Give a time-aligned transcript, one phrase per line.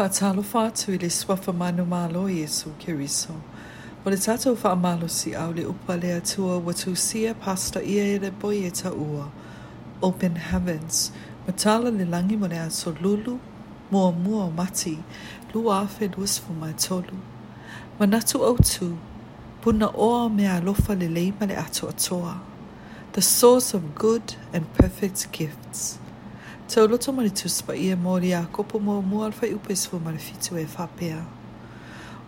[0.00, 3.34] Whātalo whātu i le swafa manu mālo i esu keriso.
[4.00, 8.06] Mo le tātou wha amalo si au le upa le atua watu sia pasta ia
[8.14, 9.26] e le boi e ta ua.
[10.00, 11.12] Open heavens.
[11.46, 13.36] Matala le langi mo le aso lulu,
[13.90, 14.96] mua mua o mati,
[15.52, 17.20] lu afe luas fu mai tolu.
[18.00, 18.94] Manatu au tu,
[19.60, 22.38] puna oa me alofa le leima le ato atoa.
[23.12, 25.99] The source of good and perfect gifts.
[26.74, 29.98] Tau loto mani tuspa ia e mori a kopo mō mua alfa i upe sifu
[29.98, 31.24] mani fitu e whapea.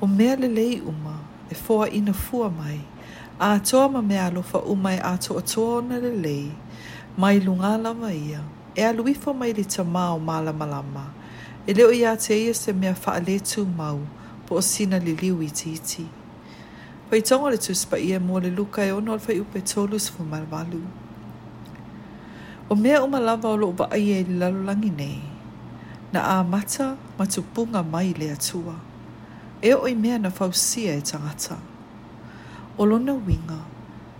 [0.00, 1.16] O mea le lei uma,
[1.50, 2.78] e fōa ina fua mai,
[3.40, 6.52] a toa ma mea lofa uma e ato a toa ona le lei,
[7.16, 8.40] mai lunga lama ia,
[8.76, 11.06] e a luifo mai li ta mao mala malama,
[11.66, 13.98] e leo ia te ia se mea faa le tu mau,
[14.46, 16.06] po o sina li liu i titi.
[17.10, 19.60] Pai tonga le tuspa ia e Pai ia mō luka e ono alfa i upe
[19.60, 20.82] tolu sifu mani valu.
[22.70, 25.18] O mea o malawa o loo ba aie e lalolangi nei.
[26.12, 26.86] Na a mata
[27.18, 28.74] matupunga mai le atua.
[29.62, 31.56] E o i mea na fausia e tangata.
[32.76, 33.58] O lona winga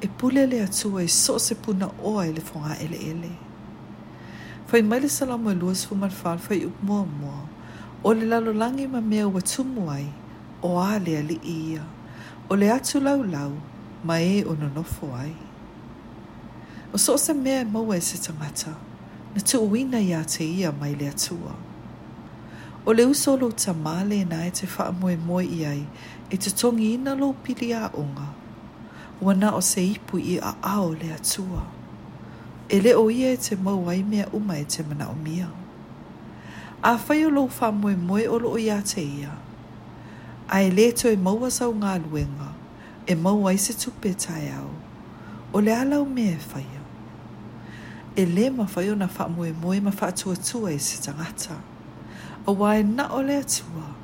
[0.01, 3.33] e pule le atua e so se puna oa e le fonga ele ele.
[4.69, 7.39] Fai mai le salamo e luas fuman fal fai uk mua mua.
[8.07, 10.07] O le lalolangi ma mea wa tumuai
[10.69, 11.85] o a le ali ia.
[12.49, 13.53] O le atu lau lau
[14.07, 14.57] ma e o nonofo ai.
[14.57, 15.33] O le atu lau lau ma e o nonofo ai
[16.93, 18.73] o so sa mea maua e se tangata,
[19.35, 21.55] na tu uina ia te ia mai le atua.
[22.87, 25.87] O le usolo ta male na e te mo moe moe i ai,
[26.31, 28.29] e te tongi na lo pili a onga,
[29.21, 31.63] wana o se ipu i a ao le atua.
[32.71, 35.49] E le o ia e te maua i mea uma e te mana o mia.
[36.83, 39.33] A whai o lo wha moe moe o lo ia te ia,
[40.49, 42.51] ai e le to e maua sau ngā luenga,
[43.07, 44.71] e maua i se tupe tai au,
[45.53, 46.77] o le alau mea e whaia
[48.19, 51.55] e le ma fai ona fa moe moe ma fa atua tua e se tangata.
[52.47, 53.95] A wā na o le atua,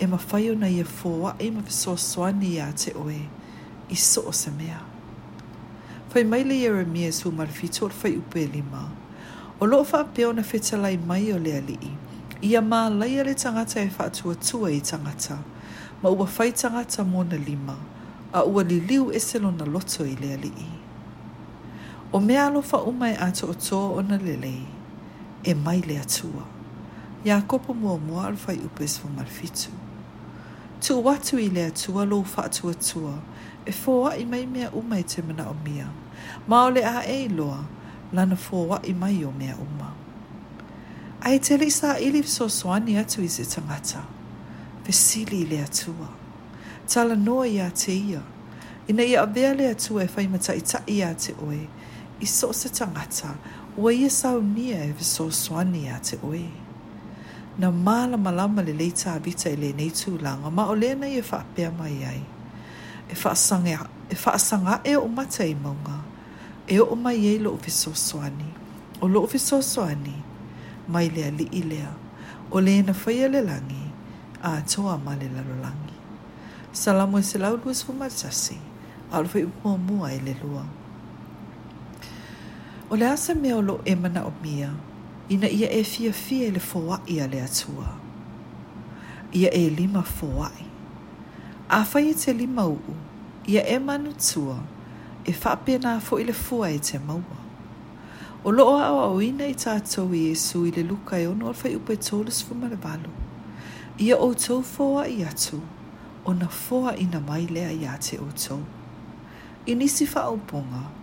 [0.00, 3.20] e ma fai ona i e fōa e ma soa swani a te oe,
[3.88, 4.80] i so o se mea.
[6.08, 8.82] Fai mai le iere mi e su ma le fito o fai upe lima,
[9.60, 11.96] o loo fa apeo na fetalai mai o le alii,
[12.42, 15.38] i a mā lai le tangata e fa atua tua i tangata,
[16.02, 17.78] ma ua fai tangata mō na lima,
[18.32, 20.72] a ua liliu e selo na loto i le alii.
[22.12, 24.54] O me alo fa umai ato o toa o na lele,
[25.44, 26.44] e mai le atua.
[27.24, 29.70] Ia kopo mua mua alo fai upes fo malfitu.
[30.80, 33.14] Tu watu i le atua fa atu atua,
[33.64, 35.88] e fōa i mai mea umai te mana o mia.
[36.46, 37.64] Ma o le a e loa,
[38.12, 39.88] lana fōa i mai o mea uma.
[41.22, 44.04] Ai te li sa ili so soani atu i se tangata,
[44.84, 46.08] vesili i le atua.
[46.86, 48.20] Tala no i a te ia,
[48.88, 51.66] ina i a vea le e fai mata i ta i a te oe,
[52.22, 53.34] i so se tangata
[53.76, 56.46] ua ia saunia e ve so swani a te oe.
[57.58, 61.06] Na mala malama le leita a e vita i le nei tūlanga ma o lena
[61.10, 62.20] i e whaapea mai ai.
[63.10, 65.98] E whaasanga e, e o mata i maunga
[66.74, 68.48] e o mai e lo ve so swani.
[69.02, 70.14] O lo ve so swani
[70.94, 71.90] mai lea li i lea
[72.54, 73.82] o lena whaia le langi
[74.42, 75.96] a toa ma le lalolangi.
[76.72, 78.58] Salamu e se lau luas fumatasi,
[79.12, 80.80] alwhi upo mua e le luanga.
[82.92, 84.70] Wala sa mea o lo e mana o mia,
[85.32, 87.88] ina ia e fia fia ele foa ia le atua.
[89.32, 90.68] Ia e lima foa i.
[91.72, 92.92] A fai e te lima uu,
[93.48, 94.60] ia e manu tua,
[95.24, 95.32] e
[95.64, 97.40] pena fo ele fua e te maua.
[98.44, 101.70] O loo au au ina i tātou i Esu i le luka e ono alfa
[101.72, 103.08] i upe tōles fumarevalo.
[103.98, 105.62] Ia o tau foa i atu,
[106.26, 108.60] ona foa ina mai lea ia te o tau.
[109.66, 111.00] I nisi whaoponga,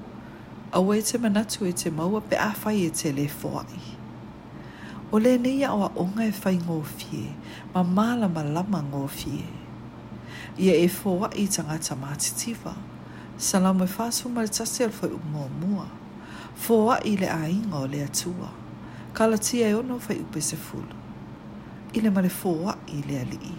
[0.72, 3.80] Awa e te manatu e te maua pe awhai e te le fwai.
[5.12, 7.32] O le nei awa o nga e whai ngō fie,
[7.74, 9.46] ma māla ma lama ngō fie.
[10.62, 12.76] Ia e fwa i tangata mātitiwa,
[13.38, 15.88] salamu e whāsu ma le tase alfa i umo mua,
[16.54, 18.52] fwa i le ainga o le atua,
[19.18, 20.94] kala tia e ono whai upe se fulu.
[21.96, 23.58] I le male fwa i le alii,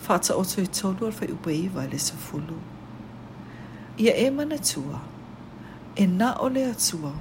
[0.00, 2.56] fata oto i tolu alfa i upe iwa le se fulu.
[4.00, 5.04] Ia e manatua,
[5.98, 7.12] e na o le atua,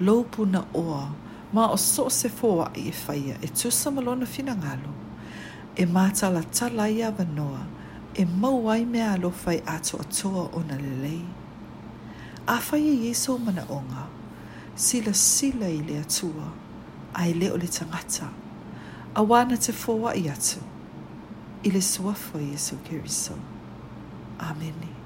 [0.00, 1.08] lopu na oa,
[1.52, 4.92] ma o so se fōa i e whaia e tūsa malona fina ngalo.
[5.80, 7.62] E mata la talai a vanoa,
[8.20, 11.24] e mauai mea lo fai ato atoa o na lelei.
[12.46, 14.04] A fai e Jesu mana onga,
[14.76, 16.48] sila sila i le atua,
[17.14, 18.28] a i leo le tangata,
[19.18, 20.60] a wana te fōa i atu,
[21.64, 23.34] i le suafo so Kiriso.
[24.38, 24.74] Amen.
[24.80, 24.97] Amen.